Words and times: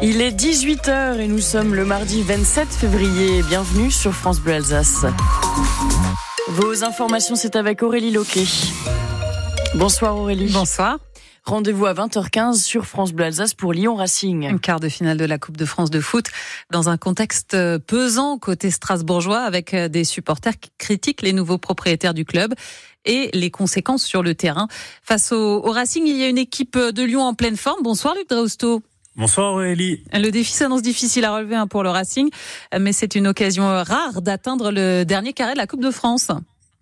Il 0.00 0.20
est 0.20 0.30
18h 0.30 1.18
et 1.18 1.26
nous 1.26 1.40
sommes 1.40 1.74
le 1.74 1.84
mardi 1.84 2.22
27 2.22 2.68
février. 2.68 3.42
Bienvenue 3.42 3.90
sur 3.90 4.12
France 4.12 4.38
Bleu 4.38 4.52
Alsace. 4.54 5.04
Vos 6.46 6.84
informations, 6.84 7.34
c'est 7.34 7.56
avec 7.56 7.82
Aurélie 7.82 8.12
Loquet. 8.12 8.44
Bonsoir 9.74 10.16
Aurélie. 10.16 10.52
Bonsoir. 10.52 10.98
Rendez-vous 11.44 11.86
à 11.86 11.94
20h15 11.94 12.62
sur 12.62 12.86
France 12.86 13.12
Bleu 13.12 13.24
Alsace 13.24 13.54
pour 13.54 13.72
Lyon 13.72 13.96
Racing. 13.96 14.46
Un 14.46 14.58
quart 14.58 14.78
de 14.78 14.88
finale 14.88 15.16
de 15.16 15.24
la 15.24 15.36
Coupe 15.36 15.56
de 15.56 15.64
France 15.64 15.90
de 15.90 15.98
foot 15.98 16.26
dans 16.70 16.88
un 16.88 16.96
contexte 16.96 17.56
pesant 17.86 18.38
côté 18.38 18.70
strasbourgeois 18.70 19.40
avec 19.40 19.74
des 19.74 20.04
supporters 20.04 20.60
qui 20.60 20.70
critiquent 20.78 21.22
les 21.22 21.32
nouveaux 21.32 21.58
propriétaires 21.58 22.14
du 22.14 22.24
club 22.24 22.54
et 23.04 23.30
les 23.34 23.50
conséquences 23.50 24.04
sur 24.04 24.22
le 24.22 24.36
terrain. 24.36 24.68
Face 25.02 25.32
au, 25.32 25.60
Racing, 25.62 26.06
il 26.06 26.16
y 26.16 26.22
a 26.22 26.28
une 26.28 26.38
équipe 26.38 26.78
de 26.78 27.02
Lyon 27.02 27.22
en 27.22 27.34
pleine 27.34 27.56
forme. 27.56 27.82
Bonsoir 27.82 28.14
Luc 28.14 28.28
Drausto. 28.28 28.82
Bonsoir 29.18 29.54
Aurélie. 29.54 30.04
Le 30.14 30.30
défi 30.30 30.52
s'annonce 30.52 30.80
difficile 30.80 31.24
à 31.24 31.34
relever 31.34 31.56
hein, 31.56 31.66
pour 31.66 31.82
le 31.82 31.90
Racing, 31.90 32.30
mais 32.78 32.92
c'est 32.92 33.16
une 33.16 33.26
occasion 33.26 33.64
rare 33.64 34.22
d'atteindre 34.22 34.70
le 34.70 35.02
dernier 35.02 35.32
carré 35.32 35.54
de 35.54 35.58
la 35.58 35.66
Coupe 35.66 35.82
de 35.82 35.90
France. 35.90 36.30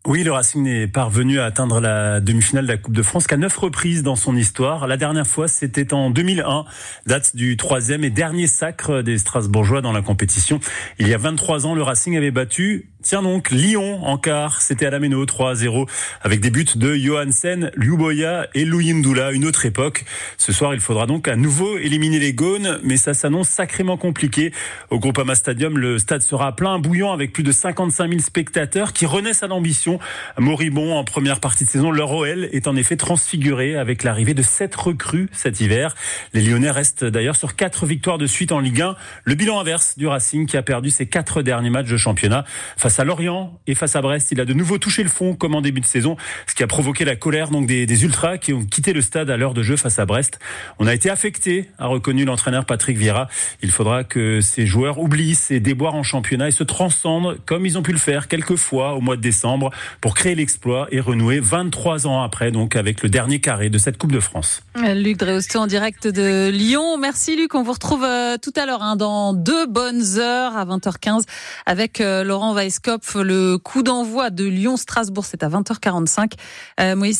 Oui, 0.06 0.22
le 0.22 0.30
Racing 0.30 0.62
n'est 0.62 0.86
parvenu 0.86 1.40
à 1.40 1.46
atteindre 1.46 1.80
la 1.80 2.20
demi-finale 2.20 2.66
de 2.66 2.72
la 2.72 2.76
Coupe 2.76 2.94
de 2.94 3.02
France 3.02 3.26
qu'à 3.26 3.38
neuf 3.38 3.56
reprises 3.56 4.02
dans 4.02 4.14
son 4.14 4.36
histoire. 4.36 4.86
La 4.86 4.98
dernière 4.98 5.26
fois, 5.26 5.48
c'était 5.48 5.92
en 5.94 6.10
2001, 6.10 6.64
date 7.06 7.34
du 7.34 7.56
troisième 7.56 8.04
et 8.04 8.10
dernier 8.10 8.46
sacre 8.46 9.02
des 9.02 9.18
Strasbourgeois 9.18 9.80
dans 9.80 9.92
la 9.92 10.02
compétition. 10.02 10.60
Il 11.00 11.08
y 11.08 11.14
a 11.14 11.18
23 11.18 11.66
ans, 11.66 11.74
le 11.74 11.82
Racing 11.82 12.16
avait 12.16 12.30
battu 12.30 12.90
Tiens 13.08 13.22
donc, 13.22 13.52
Lyon 13.52 14.04
en 14.04 14.18
quart, 14.18 14.60
c'était 14.60 14.84
à 14.84 14.90
la 14.90 14.98
Méno 14.98 15.24
3-0 15.24 15.88
avec 16.22 16.40
des 16.40 16.50
buts 16.50 16.66
de 16.74 16.96
Johansen, 16.96 17.70
Liuboya 17.76 18.48
et 18.52 18.64
Louindoula, 18.64 19.30
une 19.30 19.44
autre 19.44 19.64
époque. 19.64 20.04
Ce 20.38 20.52
soir, 20.52 20.74
il 20.74 20.80
faudra 20.80 21.06
donc 21.06 21.28
à 21.28 21.36
nouveau 21.36 21.78
éliminer 21.78 22.18
les 22.18 22.32
Gaunes, 22.32 22.80
mais 22.82 22.96
ça 22.96 23.14
s'annonce 23.14 23.48
sacrément 23.48 23.96
compliqué. 23.96 24.52
Au 24.90 24.98
Groupama 24.98 25.36
Stadium, 25.36 25.78
le 25.78 26.00
stade 26.00 26.22
sera 26.22 26.56
plein 26.56 26.80
bouillant 26.80 27.12
avec 27.12 27.32
plus 27.32 27.44
de 27.44 27.52
55 27.52 28.08
000 28.08 28.20
spectateurs 28.20 28.92
qui 28.92 29.06
renaissent 29.06 29.44
à 29.44 29.46
l'ambition. 29.46 30.00
Moribond 30.36 30.96
en 30.96 31.04
première 31.04 31.38
partie 31.38 31.64
de 31.64 31.70
saison, 31.70 31.92
leur 31.92 32.10
OL 32.10 32.48
est 32.50 32.66
en 32.66 32.74
effet 32.74 32.96
transfiguré 32.96 33.76
avec 33.76 34.02
l'arrivée 34.02 34.34
de 34.34 34.42
sept 34.42 34.74
recrues 34.74 35.28
cet 35.30 35.60
hiver. 35.60 35.94
Les 36.34 36.40
Lyonnais 36.40 36.72
restent 36.72 37.04
d'ailleurs 37.04 37.36
sur 37.36 37.54
quatre 37.54 37.86
victoires 37.86 38.18
de 38.18 38.26
suite 38.26 38.50
en 38.50 38.58
Ligue 38.58 38.82
1. 38.82 38.96
Le 39.22 39.34
bilan 39.36 39.60
inverse 39.60 39.96
du 39.96 40.08
Racing 40.08 40.46
qui 40.46 40.56
a 40.56 40.62
perdu 40.62 40.90
ses 40.90 41.06
quatre 41.06 41.42
derniers 41.42 41.70
matchs 41.70 41.86
de 41.86 41.96
championnat 41.96 42.44
face 42.76 42.95
à 43.00 43.04
Lorient 43.04 43.58
et 43.66 43.74
face 43.74 43.96
à 43.96 44.02
Brest. 44.02 44.28
Il 44.32 44.40
a 44.40 44.44
de 44.44 44.54
nouveau 44.54 44.78
touché 44.78 45.02
le 45.02 45.08
fond 45.08 45.34
comme 45.34 45.54
en 45.54 45.60
début 45.60 45.80
de 45.80 45.86
saison, 45.86 46.16
ce 46.46 46.54
qui 46.54 46.62
a 46.62 46.66
provoqué 46.66 47.04
la 47.04 47.16
colère 47.16 47.50
des 47.50 48.04
ultras 48.04 48.38
qui 48.38 48.52
ont 48.52 48.64
quitté 48.64 48.92
le 48.92 49.00
stade 49.00 49.30
à 49.30 49.36
l'heure 49.36 49.54
de 49.54 49.62
jeu 49.62 49.76
face 49.76 49.98
à 49.98 50.06
Brest. 50.06 50.38
On 50.78 50.86
a 50.86 50.94
été 50.94 51.10
affecté, 51.10 51.70
a 51.78 51.86
reconnu 51.86 52.24
l'entraîneur 52.24 52.64
Patrick 52.64 52.98
Vieira. 52.98 53.28
Il 53.62 53.70
faudra 53.70 54.04
que 54.04 54.40
ces 54.40 54.66
joueurs 54.66 54.98
oublient 54.98 55.34
ces 55.34 55.60
déboires 55.60 55.94
en 55.94 56.02
championnat 56.02 56.48
et 56.48 56.52
se 56.52 56.64
transcendent 56.64 57.38
comme 57.46 57.66
ils 57.66 57.78
ont 57.78 57.82
pu 57.82 57.92
le 57.92 57.98
faire 57.98 58.28
quelques 58.28 58.56
fois 58.56 58.94
au 58.94 59.00
mois 59.00 59.16
de 59.16 59.22
décembre 59.22 59.70
pour 60.00 60.14
créer 60.14 60.34
l'exploit 60.34 60.88
et 60.90 61.00
renouer 61.00 61.40
23 61.40 62.06
ans 62.06 62.22
après 62.22 62.50
donc 62.50 62.76
avec 62.76 63.02
le 63.02 63.08
dernier 63.08 63.40
carré 63.40 63.70
de 63.70 63.78
cette 63.78 63.98
Coupe 63.98 64.12
de 64.12 64.20
France. 64.20 64.62
Luc 64.76 65.16
Dréosté 65.16 65.58
en 65.58 65.66
direct 65.66 66.06
de 66.06 66.50
Lyon. 66.50 66.98
Merci 66.98 67.36
Luc, 67.36 67.54
on 67.54 67.62
vous 67.62 67.72
retrouve 67.72 68.04
euh, 68.04 68.36
tout 68.38 68.52
à 68.56 68.66
l'heure 68.66 68.82
hein, 68.82 68.96
dans 68.96 69.32
deux 69.32 69.66
bonnes 69.66 70.18
heures 70.18 70.56
à 70.56 70.64
20h15 70.64 71.22
avec 71.64 72.00
euh, 72.00 72.24
Laurent 72.24 72.54
Weisskopf 72.54 72.85
le 73.14 73.56
coup 73.56 73.82
d'envoi 73.82 74.30
de 74.30 74.44
Lyon-Strasbourg, 74.44 75.24
c'est 75.24 75.42
à 75.42 75.48
20h45. 75.48 76.32
Euh, 76.80 76.96
Moïse 76.96 77.18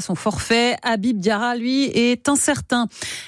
son 0.00 0.14
forfait. 0.14 0.76
Habib 0.82 1.18
Diarra, 1.18 1.56
lui, 1.56 1.84
est 1.84 2.28
incertain. 2.28 2.86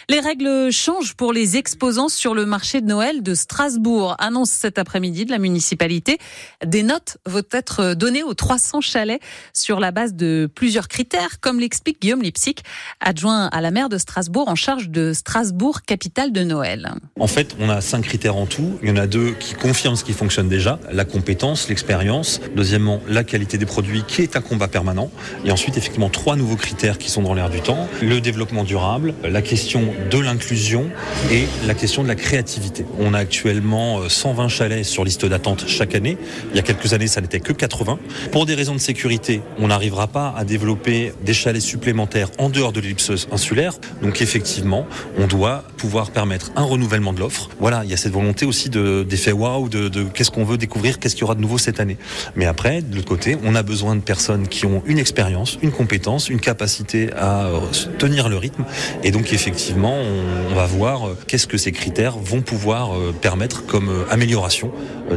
Les 0.08 0.20
règles 0.20 0.70
changent 0.70 1.14
pour 1.14 1.32
les 1.32 1.56
exposants 1.56 2.08
sur 2.08 2.34
le 2.34 2.46
marché 2.46 2.80
de 2.80 2.86
Noël 2.86 3.22
de 3.22 3.34
Strasbourg. 3.34 4.14
Annonce 4.18 4.50
cet 4.50 4.78
après-midi 4.78 5.24
de 5.24 5.30
la 5.30 5.38
municipalité. 5.38 6.18
Des 6.64 6.82
notes 6.82 7.18
vont 7.26 7.42
être 7.50 7.94
données 7.94 8.22
aux 8.22 8.34
300 8.34 8.80
chalets 8.80 9.20
sur 9.52 9.80
la 9.80 9.90
base 9.90 10.14
de 10.14 10.48
plusieurs 10.54 10.88
critères, 10.88 11.40
comme 11.40 11.58
l'explique 11.58 12.00
Guillaume 12.00 12.22
Lipsic, 12.22 12.62
adjoint 13.00 13.46
à 13.46 13.60
la 13.60 13.70
maire 13.70 13.88
de 13.88 13.98
Strasbourg 13.98 14.48
en 14.48 14.54
charge 14.54 14.90
de 14.90 15.12
Strasbourg, 15.12 15.82
capitale 15.82 16.32
de 16.32 16.42
Noël. 16.42 16.92
En 17.18 17.26
fait, 17.26 17.56
on 17.58 17.68
a 17.68 17.80
cinq 17.80 18.02
critères 18.02 18.36
en 18.36 18.46
tout. 18.46 18.78
Il 18.82 18.88
y 18.88 18.92
en 18.92 18.96
a 18.96 19.06
deux 19.06 19.32
qui 19.32 19.54
confirment 19.54 19.96
ce 19.96 20.04
qui 20.04 20.12
fonctionne 20.12 20.48
déjà. 20.48 20.78
La 20.92 21.04
compétence 21.04 21.31
l'expérience. 21.68 22.40
Deuxièmement, 22.54 23.00
la 23.08 23.24
qualité 23.24 23.58
des 23.58 23.66
produits 23.66 24.04
qui 24.06 24.22
est 24.22 24.36
un 24.36 24.40
combat 24.40 24.68
permanent. 24.68 25.10
Et 25.44 25.50
ensuite, 25.50 25.76
effectivement, 25.76 26.08
trois 26.08 26.36
nouveaux 26.36 26.56
critères 26.56 26.98
qui 26.98 27.10
sont 27.10 27.22
dans 27.22 27.34
l'air 27.34 27.50
du 27.50 27.60
temps. 27.60 27.88
Le 28.00 28.20
développement 28.20 28.64
durable, 28.64 29.14
la 29.24 29.42
question 29.42 29.92
de 30.10 30.18
l'inclusion 30.18 30.90
et 31.30 31.46
la 31.66 31.74
question 31.74 32.02
de 32.02 32.08
la 32.08 32.14
créativité. 32.14 32.84
On 32.98 33.14
a 33.14 33.18
actuellement 33.18 34.08
120 34.08 34.44
euh, 34.44 34.48
chalets 34.48 34.84
sur 34.84 35.04
liste 35.04 35.26
d'attente 35.26 35.64
chaque 35.66 35.94
année. 35.94 36.16
Il 36.50 36.56
y 36.56 36.60
a 36.60 36.62
quelques 36.62 36.92
années, 36.92 37.06
ça 37.06 37.20
n'était 37.20 37.40
que 37.40 37.52
80. 37.52 37.98
Pour 38.30 38.46
des 38.46 38.54
raisons 38.54 38.74
de 38.74 38.80
sécurité, 38.80 39.42
on 39.58 39.68
n'arrivera 39.68 40.06
pas 40.06 40.34
à 40.36 40.44
développer 40.44 41.12
des 41.24 41.34
chalets 41.34 41.62
supplémentaires 41.62 42.28
en 42.38 42.50
dehors 42.50 42.72
de 42.72 42.80
l'ellipseuse 42.80 43.28
insulaire. 43.32 43.74
Donc 44.02 44.20
effectivement, 44.20 44.86
on 45.18 45.26
doit 45.26 45.64
pouvoir 45.82 46.12
permettre 46.12 46.52
un 46.54 46.62
renouvellement 46.62 47.12
de 47.12 47.18
l'offre. 47.18 47.48
Voilà, 47.58 47.82
il 47.82 47.90
y 47.90 47.92
a 47.92 47.96
cette 47.96 48.12
volonté 48.12 48.46
aussi 48.46 48.70
d'effet 48.70 49.32
wow, 49.32 49.68
de, 49.68 49.88
de 49.88 50.04
qu'est-ce 50.04 50.30
qu'on 50.30 50.44
veut 50.44 50.56
découvrir, 50.56 51.00
qu'est-ce 51.00 51.16
y 51.16 51.24
aura 51.24 51.34
de 51.34 51.40
nouveau 51.40 51.58
cette 51.58 51.80
année. 51.80 51.96
Mais 52.36 52.46
après, 52.46 52.82
de 52.82 52.94
l'autre 52.94 53.08
côté, 53.08 53.36
on 53.42 53.56
a 53.56 53.64
besoin 53.64 53.96
de 53.96 54.00
personnes 54.00 54.46
qui 54.46 54.64
ont 54.64 54.84
une 54.86 54.98
expérience, 54.98 55.58
une 55.60 55.72
compétence, 55.72 56.28
une 56.28 56.38
capacité 56.38 57.12
à 57.14 57.46
euh, 57.46 57.58
tenir 57.98 58.28
le 58.28 58.36
rythme. 58.36 58.64
Et 59.02 59.10
donc, 59.10 59.32
effectivement, 59.32 59.96
on, 59.96 60.54
va 60.54 60.66
voir 60.66 61.08
euh, 61.08 61.18
qu'est-ce 61.26 61.48
que 61.48 61.56
ces 61.56 61.72
critères 61.72 62.16
vont 62.16 62.42
pouvoir 62.42 62.94
euh, 62.94 63.12
permettre 63.12 63.66
comme 63.66 63.90
amélioration 64.08 64.70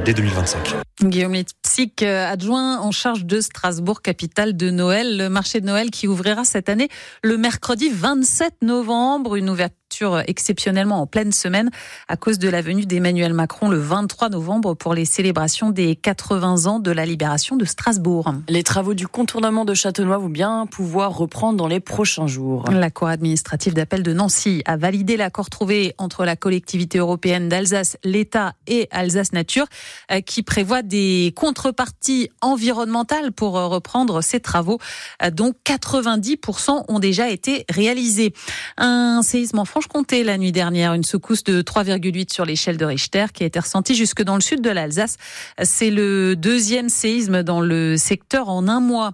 dès 0.03 0.15
2025. 0.15 0.77
Guillaume 1.03 1.33
Lipsic, 1.33 2.01
adjoint 2.01 2.79
en 2.79 2.91
charge 2.91 3.25
de 3.25 3.39
Strasbourg, 3.39 4.01
capitale 4.01 4.57
de 4.57 4.71
Noël, 4.71 5.17
le 5.17 5.29
marché 5.29 5.61
de 5.61 5.67
Noël 5.67 5.91
qui 5.91 6.07
ouvrira 6.07 6.43
cette 6.43 6.69
année 6.69 6.87
le 7.21 7.37
mercredi 7.37 7.89
27 7.89 8.55
novembre, 8.63 9.35
une 9.35 9.49
ouverture 9.49 9.84
exceptionnellement 10.27 11.01
en 11.01 11.07
pleine 11.07 11.31
semaine 11.31 11.69
à 12.07 12.17
cause 12.17 12.37
de 12.39 12.49
la 12.49 12.61
venue 12.61 12.85
d'Emmanuel 12.85 13.33
Macron 13.33 13.69
le 13.69 13.77
23 13.77 14.29
novembre 14.29 14.73
pour 14.73 14.93
les 14.93 15.05
célébrations 15.05 15.69
des 15.69 15.95
80 15.95 16.65
ans 16.65 16.79
de 16.79 16.91
la 16.91 17.05
libération 17.05 17.55
de 17.55 17.65
Strasbourg. 17.65 18.33
Les 18.49 18.63
travaux 18.63 18.93
du 18.93 19.07
contournement 19.07 19.63
de 19.63 19.73
Châtenois 19.73 20.17
vont 20.17 20.29
bien 20.29 20.65
pouvoir 20.65 21.15
reprendre 21.15 21.57
dans 21.57 21.67
les 21.67 21.79
prochains 21.79 22.27
jours. 22.27 22.65
La 22.69 22.89
Cour 22.89 23.07
administrative 23.07 23.73
d'appel 23.73 24.03
de 24.03 24.13
Nancy 24.13 24.61
a 24.65 24.75
validé 24.75 25.17
l'accord 25.17 25.49
trouvé 25.49 25.93
entre 25.97 26.25
la 26.25 26.35
collectivité 26.35 26.97
européenne 26.97 27.47
d'Alsace, 27.47 27.97
l'État 28.03 28.53
et 28.67 28.87
Alsace 28.91 29.31
Nature 29.33 29.67
euh, 30.11 30.21
qui 30.21 30.43
prévoit 30.43 30.81
des 30.81 31.33
contreparties 31.35 32.29
environnementales 32.41 33.31
pour 33.31 33.57
euh, 33.57 33.67
reprendre 33.67 34.21
ces 34.21 34.39
travaux 34.39 34.79
euh, 35.23 35.29
dont 35.29 35.53
90% 35.65 36.85
ont 36.87 36.99
déjà 36.99 37.29
été 37.29 37.65
réalisés. 37.69 38.33
Un 38.77 39.21
séisme 39.21 39.59
en 39.59 39.65
Franche-Comté 39.75 40.23
la 40.23 40.37
nuit 40.37 40.53
dernière, 40.53 40.93
une 40.93 41.03
secousse 41.03 41.43
de 41.43 41.61
3,8 41.61 42.31
sur 42.31 42.45
l'échelle 42.45 42.77
de 42.77 42.85
Richter 42.85 43.25
qui 43.33 43.43
a 43.43 43.45
été 43.45 43.59
ressentie 43.59 43.93
jusque 43.93 44.23
dans 44.23 44.35
le 44.35 44.41
sud 44.41 44.61
de 44.61 44.69
l'Alsace. 44.69 45.17
C'est 45.61 45.89
le 45.89 46.37
deuxième 46.37 46.87
séisme 46.87 47.43
dans 47.43 47.59
le 47.59 47.97
secteur 47.97 48.47
en 48.47 48.69
un 48.69 48.79
mois. 48.79 49.11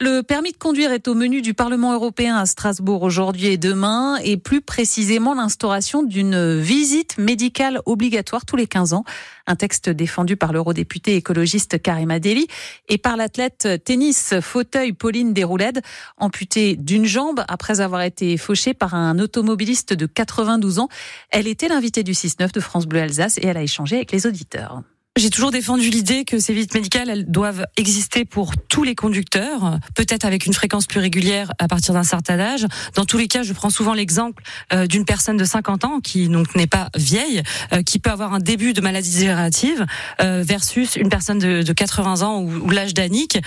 Le 0.00 0.20
permis 0.20 0.52
de 0.52 0.58
conduire 0.58 0.92
est 0.92 1.08
au 1.08 1.14
menu 1.14 1.40
du 1.40 1.54
Parlement 1.54 1.94
européen 1.94 2.36
à 2.36 2.44
Strasbourg 2.44 3.04
aujourd'hui 3.04 3.46
et 3.46 3.56
demain, 3.56 4.18
et 4.22 4.36
plus 4.36 4.60
précisément 4.60 5.32
l'instauration 5.32 6.02
d'une 6.02 6.60
visite 6.60 7.16
médicale 7.16 7.80
obligatoire 7.86 8.44
tous 8.44 8.56
les 8.56 8.66
15 8.66 8.92
ans. 8.92 9.04
Un 9.46 9.56
texte 9.56 9.88
défendu 9.88 10.36
par 10.36 10.52
l'eurodéputé 10.52 11.16
écologiste 11.16 11.80
Karim 11.80 12.10
Adeli 12.10 12.46
et 12.88 12.98
par 12.98 13.16
l'athlète 13.16 13.66
tennis 13.82 14.34
fauteuil 14.40 14.92
Pauline 14.92 15.32
Desrouledes, 15.32 15.80
amputée 16.18 16.76
d'une 16.76 17.06
jambe 17.06 17.42
après 17.48 17.80
avoir 17.80 18.02
été 18.02 18.36
fauchée 18.36 18.74
par 18.74 18.94
un 18.94 19.18
automobiliste 19.18 19.94
de 19.94 20.01
92 20.06 20.78
ans. 20.78 20.88
Elle 21.30 21.46
était 21.46 21.68
l'invitée 21.68 22.02
du 22.02 22.12
6-9 22.12 22.52
de 22.52 22.60
France 22.60 22.86
Bleu 22.86 23.00
Alsace 23.00 23.38
et 23.38 23.46
elle 23.46 23.56
a 23.56 23.62
échangé 23.62 23.96
avec 23.96 24.12
les 24.12 24.26
auditeurs. 24.26 24.82
J'ai 25.18 25.28
toujours 25.28 25.50
défendu 25.50 25.90
l'idée 25.90 26.24
que 26.24 26.38
ces 26.38 26.54
visites 26.54 26.72
médicales, 26.72 27.10
elles 27.10 27.30
doivent 27.30 27.66
exister 27.76 28.24
pour 28.24 28.56
tous 28.56 28.82
les 28.82 28.94
conducteurs, 28.94 29.78
peut-être 29.94 30.24
avec 30.24 30.46
une 30.46 30.54
fréquence 30.54 30.86
plus 30.86 31.00
régulière 31.00 31.52
à 31.58 31.68
partir 31.68 31.92
d'un 31.92 32.02
certain 32.02 32.40
âge. 32.40 32.66
Dans 32.94 33.04
tous 33.04 33.18
les 33.18 33.28
cas, 33.28 33.42
je 33.42 33.52
prends 33.52 33.68
souvent 33.68 33.92
l'exemple 33.92 34.42
euh, 34.72 34.86
d'une 34.86 35.04
personne 35.04 35.36
de 35.36 35.44
50 35.44 35.84
ans 35.84 36.00
qui 36.00 36.30
donc 36.30 36.54
n'est 36.54 36.66
pas 36.66 36.88
vieille, 36.96 37.42
euh, 37.74 37.82
qui 37.82 37.98
peut 37.98 38.08
avoir 38.08 38.32
un 38.32 38.38
début 38.38 38.72
de 38.72 38.80
maladie 38.80 39.12
dégénérative, 39.12 39.84
euh, 40.22 40.42
versus 40.42 40.96
une 40.96 41.10
personne 41.10 41.38
de, 41.38 41.62
de 41.62 41.72
80 41.74 42.22
ans 42.22 42.40
ou, 42.40 42.50
ou 42.50 42.70
l'âge 42.70 42.94
d'Annick 42.94 43.38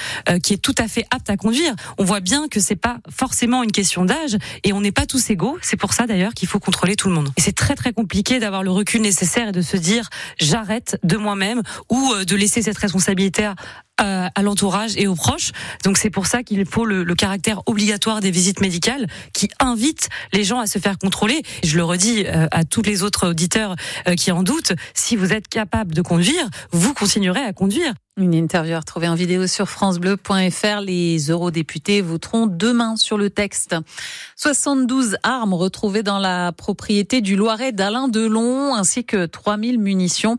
qui 0.43 0.53
est 0.53 0.61
tout 0.61 0.75
à 0.77 0.87
fait 0.87 1.07
apte 1.09 1.31
à 1.31 1.35
conduire. 1.37 1.73
On 1.97 2.03
voit 2.03 2.19
bien 2.19 2.47
que 2.47 2.59
c'est 2.59 2.75
pas 2.75 2.97
forcément 3.09 3.63
une 3.63 3.71
question 3.71 4.05
d'âge 4.05 4.37
et 4.63 4.71
on 4.71 4.81
n'est 4.81 4.91
pas 4.91 5.07
tous 5.07 5.31
égaux. 5.31 5.57
C'est 5.63 5.77
pour 5.77 5.93
ça 5.93 6.05
d'ailleurs 6.05 6.35
qu'il 6.35 6.47
faut 6.47 6.59
contrôler 6.59 6.95
tout 6.95 7.07
le 7.07 7.15
monde. 7.15 7.31
Et 7.37 7.41
c'est 7.41 7.55
très 7.55 7.73
très 7.73 7.91
compliqué 7.91 8.37
d'avoir 8.39 8.61
le 8.61 8.69
recul 8.69 9.01
nécessaire 9.01 9.47
et 9.47 9.51
de 9.51 9.61
se 9.61 9.77
dire 9.77 10.09
j'arrête 10.39 10.99
de 11.03 11.17
moi-même 11.17 11.54
ou 11.89 12.13
euh, 12.13 12.25
de 12.25 12.35
laisser 12.35 12.61
cette 12.61 12.77
responsabilité 12.77 13.49
à, 13.97 14.31
à 14.35 14.41
l'entourage 14.41 14.93
et 14.97 15.07
aux 15.07 15.15
proches. 15.15 15.51
Donc 15.83 15.97
c'est 15.97 16.09
pour 16.09 16.27
ça 16.27 16.43
qu'il 16.43 16.65
faut 16.65 16.85
le, 16.85 17.03
le, 17.03 17.15
caractère 17.15 17.61
obligatoire 17.65 18.19
des 18.19 18.31
visites 18.31 18.61
médicales 18.61 19.07
qui 19.33 19.49
invite 19.59 20.09
les 20.33 20.43
gens 20.43 20.59
à 20.59 20.67
se 20.67 20.79
faire 20.79 20.97
contrôler. 20.97 21.41
Je 21.63 21.77
le 21.77 21.83
redis 21.83 22.25
à 22.27 22.63
tous 22.63 22.81
les 22.81 23.03
autres 23.03 23.29
auditeurs 23.29 23.75
qui 24.17 24.31
en 24.31 24.43
doutent, 24.43 24.73
si 24.93 25.15
vous 25.15 25.33
êtes 25.33 25.47
capable 25.47 25.93
de 25.93 26.01
conduire, 26.01 26.49
vous 26.71 26.93
continuerez 26.93 27.41
à 27.41 27.53
conduire. 27.53 27.93
Une 28.17 28.33
interview 28.33 28.75
à 28.75 29.09
en 29.09 29.15
vidéo 29.15 29.45
sur 29.45 29.67
francebleu.fr. 29.67 30.79
Les 30.79 31.17
eurodéputés 31.29 31.99
voteront 31.99 32.47
demain 32.47 32.95
sur 32.95 33.17
le 33.17 33.29
texte. 33.29 33.75
72 34.37 35.17
armes 35.23 35.53
retrouvées 35.53 36.01
dans 36.01 36.17
la 36.17 36.53
propriété 36.53 37.19
du 37.19 37.35
Loiret 37.35 37.73
d'Alain 37.73 38.07
Delon 38.07 38.73
ainsi 38.73 39.03
que 39.03 39.25
3000 39.25 39.79
munitions. 39.79 40.37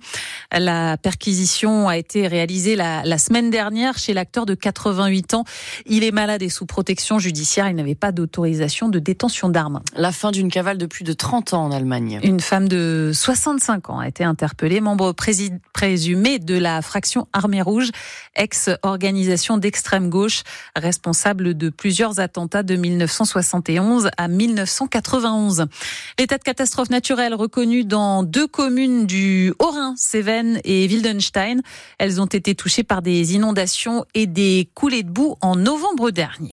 La 0.52 0.96
perquisition 0.96 1.86
a 1.86 1.98
été 1.98 2.26
réalisée 2.26 2.76
la, 2.76 3.04
la 3.04 3.18
semaine 3.46 3.50
dernière 3.50 3.96
chez 3.96 4.12
l'acteur 4.12 4.44
de 4.44 4.54
88 4.54 5.34
ans. 5.34 5.44
Il 5.84 6.02
est 6.02 6.10
malade 6.10 6.42
et 6.42 6.48
sous 6.48 6.66
protection 6.66 7.20
judiciaire. 7.20 7.68
Il 7.68 7.76
n'avait 7.76 7.94
pas 7.94 8.10
d'autorisation 8.10 8.88
de 8.88 8.98
détention 8.98 9.48
d'armes. 9.48 9.82
La 9.94 10.10
fin 10.10 10.32
d'une 10.32 10.50
cavale 10.50 10.78
de 10.78 10.86
plus 10.86 11.04
de 11.04 11.12
30 11.12 11.54
ans 11.54 11.66
en 11.66 11.70
Allemagne. 11.70 12.18
Une 12.24 12.40
femme 12.40 12.68
de 12.68 13.12
65 13.14 13.90
ans 13.90 14.00
a 14.00 14.08
été 14.08 14.24
interpellée, 14.24 14.80
membre 14.80 15.14
présumé 15.72 16.38
de 16.40 16.58
la 16.58 16.82
fraction 16.82 17.28
armée 17.32 17.62
Rouge, 17.62 17.90
ex-organisation 18.34 19.58
d'extrême 19.58 20.10
gauche, 20.10 20.42
responsable 20.74 21.56
de 21.56 21.68
plusieurs 21.68 22.18
attentats 22.18 22.64
de 22.64 22.74
1971 22.74 24.10
à 24.16 24.26
1991. 24.26 25.66
L'état 26.18 26.38
de 26.38 26.42
catastrophe 26.42 26.90
naturelle 26.90 27.34
reconnu 27.34 27.84
dans 27.84 28.24
deux 28.24 28.48
communes 28.48 29.06
du 29.06 29.52
Haut-Rhin, 29.60 29.94
Cévennes 29.96 30.60
et 30.64 30.88
Wildenstein. 30.88 31.60
Elles 31.98 32.20
ont 32.20 32.26
été 32.26 32.56
touchées 32.56 32.82
par 32.82 33.02
des 33.02 33.35
inondations 33.36 34.04
et 34.14 34.26
des 34.26 34.68
coulées 34.74 35.04
de 35.04 35.10
boue 35.10 35.36
en 35.40 35.54
novembre 35.54 36.10
dernier. 36.10 36.44